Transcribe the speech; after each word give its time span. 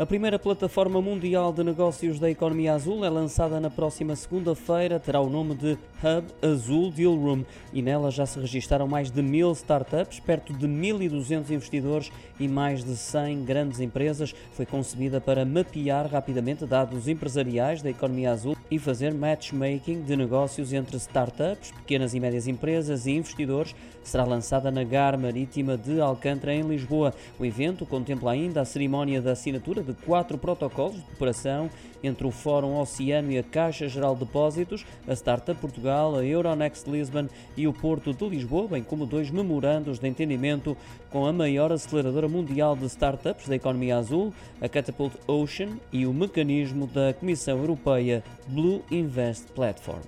A 0.00 0.06
primeira 0.06 0.38
plataforma 0.38 1.02
mundial 1.02 1.52
de 1.52 1.62
negócios 1.62 2.18
da 2.18 2.28
economia 2.28 2.72
azul 2.72 3.04
é 3.04 3.10
lançada 3.10 3.60
na 3.60 3.68
próxima 3.68 4.16
segunda-feira. 4.16 4.98
Terá 4.98 5.20
o 5.20 5.28
nome 5.28 5.54
de 5.54 5.72
Hub 5.72 6.26
Azul 6.40 6.90
Deal 6.90 7.14
Room 7.14 7.44
e 7.74 7.82
nela 7.82 8.10
já 8.10 8.24
se 8.24 8.40
registaram 8.40 8.88
mais 8.88 9.10
de 9.10 9.22
mil 9.22 9.52
startups, 9.52 10.18
perto 10.18 10.54
de 10.54 10.66
1.200 10.66 11.50
investidores 11.50 12.10
e 12.40 12.48
mais 12.48 12.82
de 12.82 12.96
100 12.96 13.44
grandes 13.44 13.80
empresas. 13.80 14.34
Foi 14.52 14.64
concebida 14.64 15.20
para 15.20 15.44
mapear 15.44 16.06
rapidamente 16.06 16.64
dados 16.64 17.06
empresariais 17.06 17.82
da 17.82 17.90
economia 17.90 18.32
azul 18.32 18.56
e 18.70 18.78
fazer 18.78 19.12
matchmaking 19.12 20.02
de 20.02 20.16
negócios 20.16 20.72
entre 20.72 20.96
startups, 20.96 21.70
pequenas 21.70 22.14
e 22.14 22.18
médias 22.18 22.48
empresas 22.48 23.04
e 23.04 23.10
investidores. 23.10 23.74
Será 24.02 24.24
lançada 24.24 24.70
na 24.70 24.82
Gar 24.82 25.16
Marítima 25.18 25.76
de 25.76 26.00
Alcântara, 26.00 26.54
em 26.54 26.62
Lisboa. 26.62 27.14
O 27.38 27.44
evento 27.44 27.84
contempla 27.84 28.32
ainda 28.32 28.62
a 28.62 28.64
cerimónia 28.64 29.20
da 29.20 29.32
assinatura 29.32 29.82
de 29.82 29.91
quatro 29.94 30.38
protocolos 30.38 30.96
de 30.96 31.02
cooperação 31.02 31.70
entre 32.02 32.26
o 32.26 32.30
Fórum 32.30 32.78
Oceano 32.80 33.30
e 33.30 33.38
a 33.38 33.42
Caixa 33.42 33.88
Geral 33.88 34.14
de 34.14 34.24
Depósitos, 34.24 34.84
a 35.06 35.12
Startup 35.12 35.58
Portugal, 35.60 36.16
a 36.16 36.24
Euronext 36.24 36.86
Lisbon 36.88 37.28
e 37.56 37.66
o 37.66 37.72
Porto 37.72 38.12
de 38.12 38.28
Lisboa, 38.28 38.68
bem 38.68 38.82
como 38.82 39.06
dois 39.06 39.30
memorandos 39.30 39.98
de 39.98 40.08
entendimento 40.08 40.76
com 41.10 41.26
a 41.26 41.32
maior 41.32 41.72
aceleradora 41.72 42.28
mundial 42.28 42.74
de 42.74 42.86
startups 42.86 43.48
da 43.48 43.56
economia 43.56 43.98
azul, 43.98 44.32
a 44.60 44.68
Catapult 44.68 45.14
Ocean, 45.26 45.78
e 45.92 46.06
o 46.06 46.12
mecanismo 46.12 46.86
da 46.86 47.12
Comissão 47.12 47.58
Europeia 47.58 48.22
Blue 48.48 48.82
Invest 48.90 49.52
Platform. 49.52 50.02